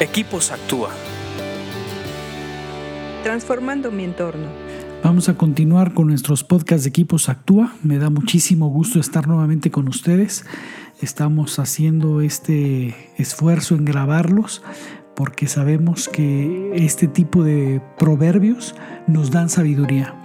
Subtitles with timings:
[0.00, 0.90] Equipos Actúa.
[3.22, 4.48] Transformando mi entorno.
[5.04, 7.72] Vamos a continuar con nuestros podcasts de Equipos Actúa.
[7.84, 10.46] Me da muchísimo gusto estar nuevamente con ustedes.
[11.00, 14.62] Estamos haciendo este esfuerzo en grabarlos
[15.14, 18.74] porque sabemos que este tipo de proverbios
[19.06, 20.16] nos dan sabiduría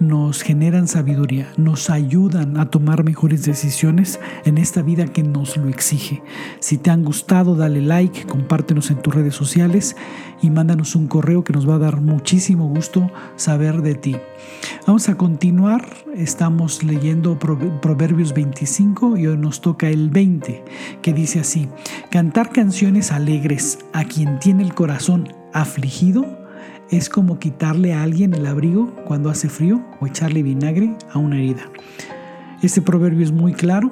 [0.00, 5.68] nos generan sabiduría, nos ayudan a tomar mejores decisiones en esta vida que nos lo
[5.68, 6.22] exige.
[6.58, 9.96] Si te han gustado, dale like, compártenos en tus redes sociales
[10.40, 14.16] y mándanos un correo que nos va a dar muchísimo gusto saber de ti.
[14.86, 15.86] Vamos a continuar,
[16.16, 20.64] estamos leyendo Proverbios 25 y hoy nos toca el 20,
[21.02, 21.68] que dice así,
[22.10, 26.39] cantar canciones alegres a quien tiene el corazón afligido
[26.90, 31.36] es como quitarle a alguien el abrigo cuando hace frío o echarle vinagre a una
[31.36, 31.70] herida.
[32.62, 33.90] Este proverbio es muy claro.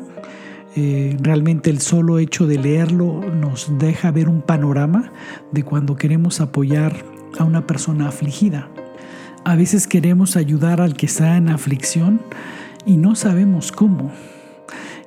[0.77, 5.13] Eh, realmente el solo hecho de leerlo nos deja ver un panorama
[5.53, 7.05] de cuando queremos apoyar
[7.39, 8.69] a una persona afligida.
[9.45, 12.21] A veces queremos ayudar al que está en aflicción
[12.85, 14.13] y no sabemos cómo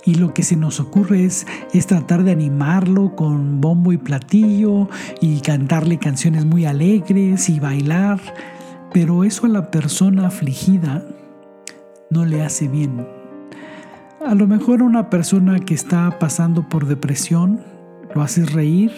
[0.05, 1.45] y lo que se nos ocurre es,
[1.87, 4.89] tratar de animarlo con bombo y platillo
[5.21, 8.19] y cantarle canciones muy alegres y bailar,
[8.93, 11.03] pero eso a la persona afligida
[12.09, 13.07] no le hace bien.
[14.25, 17.61] A lo mejor una persona que está pasando por depresión
[18.13, 18.91] lo haces reír,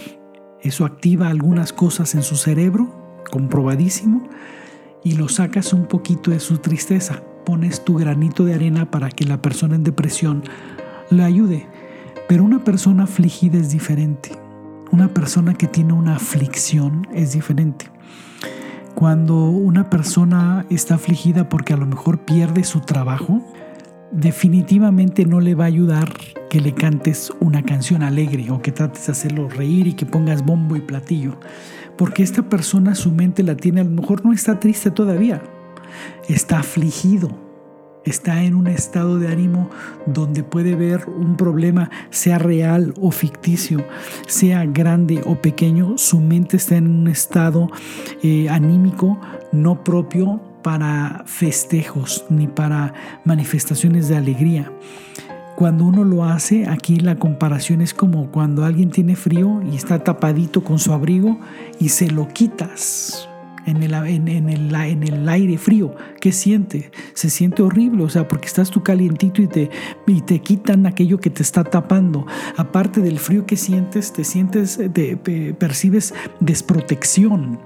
[0.61, 4.27] eso activa algunas cosas en su cerebro, comprobadísimo,
[5.03, 7.21] y lo sacas un poquito de su tristeza.
[7.45, 10.43] Pones tu granito de arena para que la persona en depresión
[11.14, 11.67] le ayude.
[12.28, 14.31] Pero una persona afligida es diferente.
[14.92, 17.86] Una persona que tiene una aflicción es diferente.
[18.95, 23.42] Cuando una persona está afligida porque a lo mejor pierde su trabajo,
[24.11, 26.14] definitivamente no le va a ayudar
[26.50, 30.45] que le cantes una canción alegre o que trates de hacerlo reír y que pongas
[30.45, 31.38] bombo y platillo.
[31.98, 35.42] Porque esta persona su mente la tiene, a lo mejor no está triste todavía,
[36.27, 37.42] está afligido
[38.05, 39.69] está en un estado de ánimo
[40.05, 43.86] donde puede ver un problema, sea real o ficticio,
[44.27, 47.69] sea grande o pequeño, su mente está en un estado
[48.21, 49.19] eh, anímico
[49.52, 52.93] no propio para festejos ni para
[53.25, 54.71] manifestaciones de alegría.
[55.55, 60.03] Cuando uno lo hace, aquí la comparación es como cuando alguien tiene frío y está
[60.03, 61.39] tapadito con su abrigo
[61.80, 63.30] y se lo quitas
[63.65, 65.95] en el, en, el, en el aire frío.
[66.19, 66.91] ¿Qué siente?
[67.13, 69.69] Se siente horrible, o sea, porque estás tú calientito y te,
[70.07, 72.25] y te quitan aquello que te está tapando.
[72.57, 75.17] Aparte del frío que sientes, te sientes, te,
[75.53, 77.59] percibes desprotección.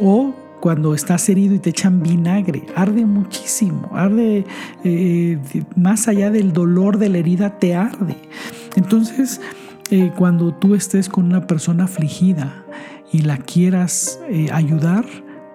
[0.00, 4.46] O cuando estás herido y te echan vinagre, arde muchísimo, arde
[4.82, 5.38] eh,
[5.76, 8.16] más allá del dolor de la herida, te arde.
[8.74, 9.40] Entonces,
[9.90, 12.64] eh, cuando tú estés con una persona afligida
[13.12, 15.04] y la quieras eh, ayudar,